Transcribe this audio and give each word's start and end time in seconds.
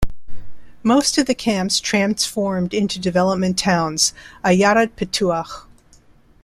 Most 0.81 1.19
of 1.19 1.27
the 1.27 1.35
camps 1.35 1.79
transformed 1.79 2.73
into 2.73 2.97
Development 2.97 3.55
Towns- 3.55 4.15
"Ayarat 4.43 4.95
Pitu'ach". 4.95 5.67